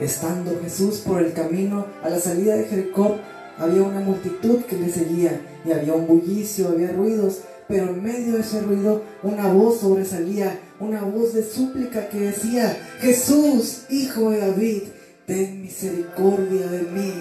Estando 0.00 0.58
Jesús 0.60 0.98
por 1.06 1.22
el 1.22 1.32
camino 1.32 1.86
a 2.02 2.10
la 2.10 2.18
salida 2.18 2.56
de 2.56 2.64
Jericó, 2.64 3.16
había 3.58 3.82
una 3.82 4.00
multitud 4.00 4.62
que 4.64 4.76
le 4.76 4.88
seguía 4.90 5.40
y 5.64 5.70
había 5.70 5.94
un 5.94 6.08
bullicio, 6.08 6.68
había 6.68 6.90
ruidos, 6.90 7.42
pero 7.68 7.90
en 7.90 8.02
medio 8.02 8.34
de 8.34 8.40
ese 8.40 8.60
ruido 8.60 9.02
una 9.22 9.52
voz 9.52 9.80
sobresalía, 9.80 10.58
una 10.80 11.02
voz 11.02 11.34
de 11.34 11.44
súplica 11.44 12.08
que 12.08 12.18
decía, 12.18 12.76
Jesús, 12.98 13.84
hijo 13.88 14.30
de 14.30 14.38
David, 14.38 14.82
ten 15.26 15.62
misericordia 15.62 16.66
de 16.66 16.82
mí. 16.82 17.12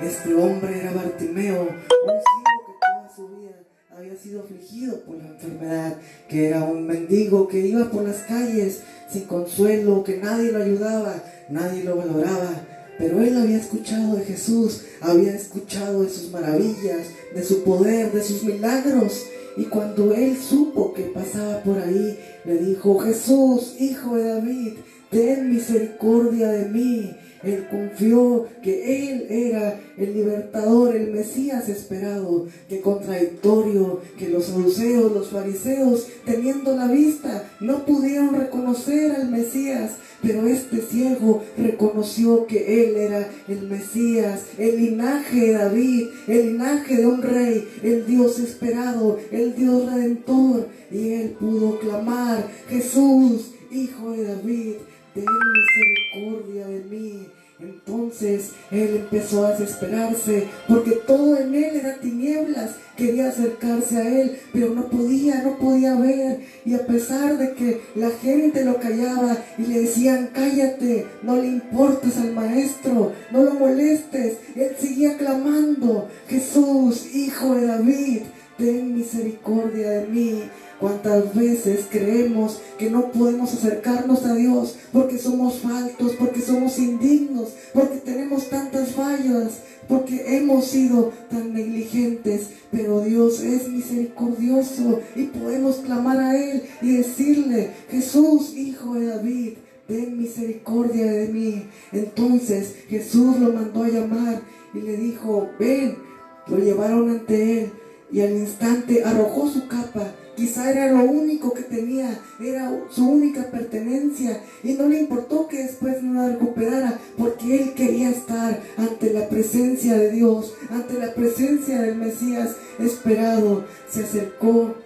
Este 0.00 0.32
hombre 0.32 0.80
era 0.80 0.92
Bartimeo, 0.92 1.62
un 1.62 1.68
ciego 1.68 2.60
que 2.64 2.72
toda 2.80 3.14
su 3.14 3.28
vida 3.28 3.56
había 3.90 4.16
sido 4.16 4.42
afligido 4.42 5.00
por 5.00 5.16
la 5.16 5.26
enfermedad, 5.26 5.96
que 6.28 6.48
era 6.48 6.62
un 6.62 6.86
mendigo 6.86 7.48
que 7.48 7.58
iba 7.58 7.90
por 7.90 8.04
las 8.04 8.18
calles 8.22 8.82
sin 9.10 9.24
consuelo, 9.24 10.04
que 10.04 10.18
nadie 10.18 10.52
lo 10.52 10.62
ayudaba, 10.62 11.22
nadie 11.50 11.84
lo 11.84 11.96
valoraba. 11.96 12.66
Pero 12.98 13.20
él 13.22 13.36
había 13.36 13.56
escuchado 13.56 14.16
de 14.16 14.24
Jesús, 14.24 14.82
había 15.00 15.34
escuchado 15.34 16.02
de 16.02 16.10
sus 16.10 16.30
maravillas, 16.30 17.08
de 17.34 17.42
su 17.42 17.62
poder, 17.62 18.12
de 18.12 18.22
sus 18.22 18.44
milagros. 18.44 19.24
Y 19.56 19.64
cuando 19.64 20.14
él 20.14 20.36
supo 20.36 20.92
que 20.92 21.04
pasaba 21.04 21.62
por 21.62 21.78
ahí, 21.78 22.18
le 22.44 22.58
dijo, 22.58 22.98
Jesús, 22.98 23.76
hijo 23.80 24.16
de 24.16 24.24
David, 24.24 24.72
ten 25.10 25.50
misericordia 25.50 26.48
de 26.48 26.66
mí. 26.66 27.16
Él 27.42 27.66
confió 27.70 28.46
que 28.62 29.10
Él 29.10 29.26
era 29.30 29.80
el 29.96 30.14
libertador, 30.14 30.94
el 30.94 31.10
Mesías 31.10 31.68
esperado. 31.68 32.46
Qué 32.68 32.80
contradictorio 32.80 34.00
que 34.18 34.28
los 34.28 34.46
saduceos, 34.46 35.12
los 35.12 35.28
fariseos, 35.28 36.06
teniendo 36.24 36.76
la 36.76 36.88
vista, 36.88 37.44
no 37.60 37.84
pudieron 37.84 38.34
reconocer 38.34 39.12
al 39.12 39.30
Mesías. 39.30 39.92
Pero 40.22 40.46
este 40.46 40.82
ciego 40.82 41.42
reconoció 41.56 42.46
que 42.46 42.84
Él 42.84 42.96
era 42.96 43.30
el 43.48 43.62
Mesías, 43.62 44.42
el 44.58 44.76
linaje 44.76 45.46
de 45.46 45.52
David, 45.52 46.08
el 46.26 46.52
linaje 46.52 46.96
de 46.96 47.06
un 47.06 47.22
rey, 47.22 47.66
el 47.82 48.06
Dios 48.06 48.38
esperado, 48.38 49.18
el 49.30 49.54
Dios 49.54 49.90
redentor. 49.90 50.68
Y 50.90 51.12
Él 51.12 51.36
pudo 51.40 51.78
clamar, 51.78 52.46
Jesús, 52.68 53.52
Hijo 53.72 54.10
de 54.10 54.24
David, 54.24 54.74
ten 55.14 55.24
misericordia 55.24 56.66
de 56.66 56.84
mí. 56.84 57.26
Entonces 57.62 58.52
él 58.70 58.96
empezó 58.96 59.44
a 59.44 59.50
desesperarse 59.52 60.46
porque 60.66 60.92
todo 60.92 61.36
en 61.36 61.54
él 61.54 61.76
era 61.76 61.96
tinieblas. 61.96 62.76
Quería 62.96 63.28
acercarse 63.28 63.96
a 63.98 64.08
él, 64.08 64.38
pero 64.52 64.74
no 64.74 64.88
podía, 64.88 65.42
no 65.42 65.58
podía 65.58 65.94
ver. 65.96 66.40
Y 66.64 66.74
a 66.74 66.86
pesar 66.86 67.36
de 67.38 67.52
que 67.52 67.80
la 67.94 68.10
gente 68.10 68.64
lo 68.64 68.76
callaba 68.76 69.36
y 69.58 69.62
le 69.62 69.80
decían, 69.80 70.30
cállate, 70.32 71.06
no 71.22 71.36
le 71.36 71.48
importes 71.48 72.16
al 72.18 72.32
maestro, 72.32 73.12
no 73.30 73.42
lo 73.42 73.54
molestes, 73.54 74.38
él 74.54 74.76
seguía 74.78 75.16
clamando, 75.16 76.08
Jesús, 76.28 77.14
hijo 77.14 77.54
de 77.54 77.66
David, 77.66 78.22
ten 78.58 78.94
misericordia 78.94 79.90
de 79.90 80.06
mí. 80.06 80.42
¿Cuántas 80.80 81.34
veces 81.34 81.84
creemos 81.90 82.62
que 82.78 82.88
no 82.88 83.12
podemos 83.12 83.52
acercarnos 83.52 84.24
a 84.24 84.34
Dios 84.34 84.76
porque 84.94 85.18
somos 85.18 85.58
faltos, 85.58 86.12
porque 86.18 86.40
somos 86.40 86.78
indignos, 86.78 87.50
porque 87.74 87.98
tenemos 87.98 88.48
tantas 88.48 88.92
fallas, 88.92 89.60
porque 89.86 90.38
hemos 90.38 90.64
sido 90.64 91.12
tan 91.28 91.52
negligentes? 91.52 92.48
Pero 92.72 93.02
Dios 93.02 93.42
es 93.42 93.68
misericordioso 93.68 95.00
y 95.14 95.24
podemos 95.24 95.76
clamar 95.76 96.18
a 96.18 96.38
Él 96.38 96.62
y 96.80 96.96
decirle, 96.96 97.72
Jesús, 97.90 98.54
Hijo 98.56 98.94
de 98.94 99.06
David, 99.08 99.52
ten 99.86 100.16
misericordia 100.18 101.12
de 101.12 101.28
mí. 101.28 101.66
Entonces 101.92 102.74
Jesús 102.88 103.38
lo 103.38 103.52
mandó 103.52 103.82
a 103.82 103.88
llamar 103.88 104.40
y 104.72 104.80
le 104.80 104.96
dijo, 104.96 105.50
ven, 105.58 105.98
lo 106.46 106.56
llevaron 106.56 107.10
ante 107.10 107.64
Él 107.64 107.72
y 108.10 108.22
al 108.22 108.32
instante 108.32 109.04
arrojó 109.04 109.48
su 109.48 109.68
capa 109.68 110.14
Quizá 110.40 110.70
era 110.70 110.90
lo 110.90 111.04
único 111.04 111.52
que 111.52 111.64
tenía, 111.64 112.18
era 112.40 112.72
su 112.88 113.06
única 113.06 113.50
pertenencia 113.50 114.40
y 114.64 114.72
no 114.72 114.88
le 114.88 115.00
importó 115.00 115.46
que 115.46 115.64
después 115.64 116.02
no 116.02 116.14
la 116.14 116.28
recuperara 116.30 116.98
porque 117.18 117.60
él 117.60 117.74
quería 117.74 118.08
estar 118.08 118.58
ante 118.78 119.12
la 119.12 119.28
presencia 119.28 119.98
de 119.98 120.12
Dios, 120.12 120.54
ante 120.70 120.94
la 120.94 121.12
presencia 121.12 121.82
del 121.82 121.96
Mesías 121.96 122.56
esperado. 122.78 123.66
Se 123.90 124.04
acercó 124.04 124.76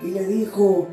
y 0.00 0.12
le 0.12 0.26
dijo, 0.28 0.88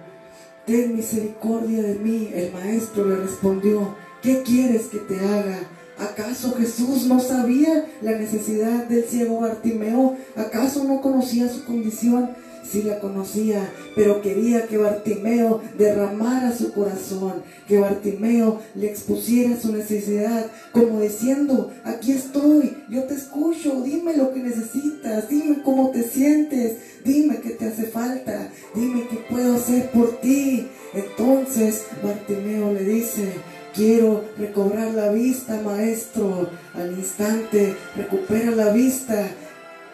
ten 0.65 0.97
misericordia 0.97 1.81
de 1.81 1.95
mí. 1.95 2.29
El 2.33 2.51
maestro 2.51 3.05
le 3.05 3.15
respondió, 3.15 3.95
¿qué 4.21 4.41
quieres 4.43 4.87
que 4.87 4.97
te 4.97 5.17
haga? 5.17 5.59
¿Acaso 5.97 6.55
Jesús 6.55 7.05
no 7.05 7.21
sabía 7.21 7.85
la 8.01 8.17
necesidad 8.17 8.83
del 8.83 9.05
ciego 9.05 9.39
Bartimeo? 9.39 10.17
¿Acaso 10.35 10.83
no 10.83 10.99
conocía 10.99 11.47
su 11.47 11.63
condición? 11.63 12.31
Sí 12.69 12.83
la 12.83 12.99
conocía, 12.99 13.69
pero 13.95 14.21
quería 14.21 14.67
que 14.67 14.77
Bartimeo 14.77 15.61
derramara 15.77 16.55
su 16.55 16.73
corazón, 16.73 17.43
que 17.67 17.79
Bartimeo 17.79 18.59
le 18.75 18.87
expusiera 18.87 19.59
su 19.59 19.73
necesidad, 19.73 20.47
como 20.71 21.01
diciendo, 21.01 21.71
aquí 21.83 22.11
estoy, 22.11 22.77
yo 22.89 23.03
te 23.03 23.15
escucho, 23.15 23.81
dime 23.81 24.17
lo 24.17 24.33
que 24.33 24.41
necesitas, 24.41 25.29
dime 25.29 25.61
cómo 25.63 25.91
te 25.91 26.03
sientes, 26.03 26.77
dime 27.03 27.39
qué 27.41 27.51
te 27.51 27.67
hace 27.67 27.83
falta, 27.83 28.49
dime 28.75 29.07
qué 29.09 29.17
puedo 29.29 29.55
hacer 29.55 29.89
por 29.91 30.19
ti. 30.21 30.67
Entonces 30.93 31.83
Bartimeo 32.03 32.73
le 32.73 32.83
dice, 32.83 33.33
quiero 33.73 34.23
recobrar 34.37 34.93
la 34.93 35.11
vista, 35.11 35.59
maestro. 35.61 36.49
Al 36.73 36.91
instante 36.91 37.75
recupera 37.95 38.51
la 38.51 38.69
vista 38.69 39.27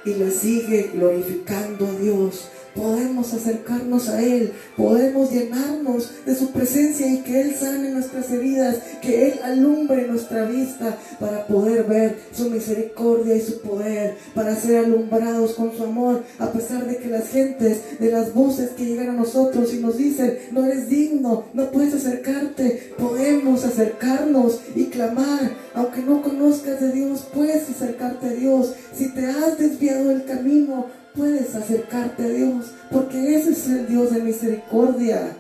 y 0.06 0.14
le 0.14 0.32
sigue 0.32 0.92
glorificando 0.94 1.88
a 1.88 1.92
Dios 1.94 2.50
podemos 2.76 3.34
acercarnos 3.34 4.10
a 4.10 4.22
Él, 4.22 4.54
podemos 4.78 5.32
llenarnos 5.32 6.12
de 6.26 6.36
su 6.36 6.52
presencia 6.52 7.08
y 7.08 7.20
que 7.20 7.42
Él 7.42 7.56
sane 7.56 7.92
nuestras 7.92 8.32
heridas, 8.32 8.78
que 9.02 9.28
Él 9.28 9.40
alumbre 9.44 10.08
nuestra 10.08 10.46
vista 10.46 10.98
para 11.20 11.46
poder 11.48 11.84
ver 11.84 12.18
su 12.34 12.50
misericordia 12.50 13.36
y 13.36 13.42
su 13.42 13.62
poder, 13.62 14.18
para 14.34 14.56
ser 14.56 14.86
alumbrados 14.86 15.54
con 15.54 15.76
su 15.76 15.84
amor, 15.84 16.24
a 16.38 16.52
pesar 16.52 16.86
de 16.86 16.98
que 16.98 17.08
las 17.08 17.30
gentes, 17.30 18.00
de 18.00 18.12
las 18.12 18.34
voces 18.34 18.72
que 18.72 18.86
llegan 18.86 19.10
a 19.10 19.14
nosotros 19.14 19.74
y 19.74 19.78
nos 19.78 19.98
dicen, 19.98 20.38
no 20.52 20.66
eres 20.66 20.90
digno, 20.90 21.46
no 21.54 21.72
puedes 21.72 21.94
acercarte, 21.94 22.94
podemos 22.98 23.66
acercarnos 23.66 24.62
y 24.76 24.86
clamar, 24.86 25.52
aunque 25.74 26.02
no 26.02 26.22
conozcas 26.22 26.82
de 26.82 26.92
Dios, 26.92 27.26
puedes 27.34 27.70
acercarte 27.70 28.28
a 28.28 28.34
Dios. 28.34 28.74
Si 28.96 29.14
te 29.14 29.26
has 29.26 29.58
desviado 29.58 30.10
del 30.10 30.26
camino, 30.26 30.88
puedes 31.16 31.56
acercarte 31.56 32.24
a 32.24 32.30
Dios, 32.30 32.66
porque 32.92 33.36
ese 33.36 33.52
es 33.52 33.68
el 33.68 33.88
Dios 33.88 34.14
de 34.14 34.22
misericordia. 34.22 35.36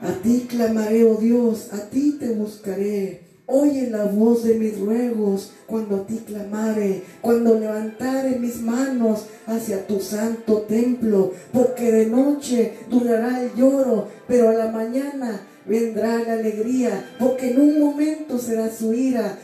A 0.00 0.12
ti 0.22 0.46
clamaré, 0.48 1.04
oh 1.04 1.16
Dios, 1.16 1.72
a 1.72 1.88
ti 1.90 2.16
te 2.18 2.30
buscaré. 2.30 3.28
Oye 3.46 3.88
la 3.88 4.04
voz 4.04 4.44
de 4.44 4.54
mis 4.54 4.78
ruegos 4.78 5.52
cuando 5.66 5.96
a 5.96 6.06
ti 6.06 6.22
clamare, 6.26 7.02
cuando 7.22 7.58
levantare 7.58 8.38
mis 8.38 8.60
manos 8.60 9.24
hacia 9.46 9.86
tu 9.86 10.00
santo 10.00 10.66
templo, 10.68 11.32
porque 11.50 11.90
de 11.90 12.06
noche 12.06 12.74
durará 12.90 13.42
el 13.42 13.54
lloro, 13.54 14.08
pero 14.28 14.50
a 14.50 14.52
la 14.52 14.70
mañana 14.70 15.40
vendrá 15.64 16.22
la 16.24 16.34
alegría, 16.34 17.10
porque 17.18 17.52
en 17.52 17.60
un 17.60 17.80
momento 17.80 18.38
será 18.38 18.70
su 18.70 18.92
ira, 18.92 19.38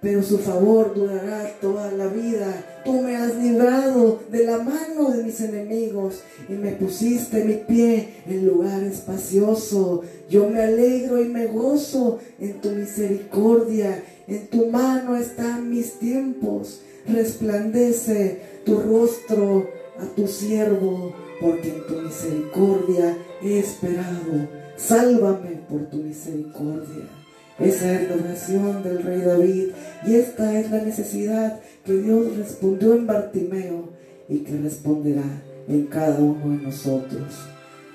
pero 0.00 0.22
su 0.22 0.38
favor 0.38 0.94
durará 0.94 1.52
toda 1.60 1.90
la 1.92 2.06
vida. 2.06 2.82
Tú 2.84 3.02
me 3.02 3.16
has 3.16 3.34
librado 3.34 4.20
de 4.30 4.44
la 4.44 4.58
mano 4.58 5.10
de 5.10 5.24
mis 5.24 5.40
enemigos 5.40 6.20
y 6.48 6.52
me 6.52 6.72
pusiste 6.72 7.44
mi 7.44 7.54
pie 7.54 8.08
en 8.26 8.46
lugar 8.46 8.82
espacioso. 8.84 10.02
Yo 10.30 10.48
me 10.48 10.62
alegro 10.62 11.20
y 11.20 11.28
me 11.28 11.46
gozo 11.46 12.20
en 12.38 12.60
tu 12.60 12.70
misericordia. 12.70 14.04
En 14.28 14.46
tu 14.46 14.66
mano 14.66 15.16
están 15.16 15.68
mis 15.68 15.98
tiempos. 15.98 16.80
Resplandece 17.06 18.40
tu 18.64 18.78
rostro 18.78 19.68
a 19.98 20.06
tu 20.14 20.28
siervo, 20.28 21.12
porque 21.40 21.70
en 21.70 21.86
tu 21.86 21.94
misericordia 22.02 23.16
he 23.42 23.58
esperado. 23.58 24.48
Sálvame 24.76 25.60
por 25.68 25.90
tu 25.90 25.96
misericordia. 25.96 27.17
Esa 27.58 28.00
es 28.00 28.08
la 28.08 28.16
oración 28.16 28.82
del 28.84 29.02
rey 29.02 29.20
David 29.20 29.70
y 30.06 30.14
esta 30.14 30.58
es 30.58 30.70
la 30.70 30.80
necesidad 30.82 31.58
que 31.84 31.94
Dios 31.94 32.36
respondió 32.36 32.94
en 32.94 33.06
Bartimeo 33.06 33.88
y 34.28 34.38
que 34.38 34.56
responderá 34.58 35.24
en 35.66 35.86
cada 35.86 36.18
uno 36.18 36.56
de 36.56 36.62
nosotros. 36.62 37.34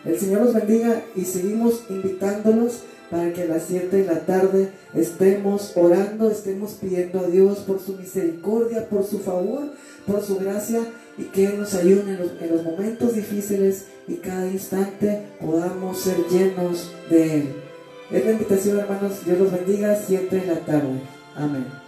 El 0.03 0.19
Señor 0.19 0.41
los 0.41 0.53
bendiga 0.53 1.01
y 1.15 1.21
seguimos 1.21 1.85
invitándolos 1.89 2.81
para 3.09 3.31
que 3.31 3.43
a 3.43 3.45
las 3.45 3.63
7 3.67 3.95
de 3.95 4.05
la 4.05 4.25
tarde 4.25 4.69
estemos 4.93 5.77
orando, 5.77 6.29
estemos 6.29 6.73
pidiendo 6.73 7.21
a 7.21 7.27
Dios 7.27 7.59
por 7.59 7.79
su 7.79 7.95
misericordia, 7.95 8.89
por 8.89 9.05
su 9.05 9.19
favor, 9.19 9.71
por 10.05 10.21
su 10.21 10.37
gracia 10.39 10.81
y 11.17 11.23
que 11.25 11.47
nos 11.49 11.73
ayude 11.73 12.13
en 12.13 12.19
los, 12.19 12.31
en 12.41 12.51
los 12.51 12.63
momentos 12.63 13.15
difíciles 13.15 13.85
y 14.09 14.15
cada 14.15 14.47
instante 14.47 15.21
podamos 15.39 15.99
ser 15.99 16.17
llenos 16.29 16.91
de 17.09 17.35
Él. 17.35 17.72
Es 18.11 18.25
la 18.25 18.31
invitación, 18.31 18.79
hermanos. 18.79 19.25
Dios 19.25 19.39
los 19.39 19.51
bendiga. 19.51 19.95
Siempre 19.95 20.39
en 20.39 20.47
la 20.47 20.59
tarde. 20.59 21.01
Amén. 21.35 21.82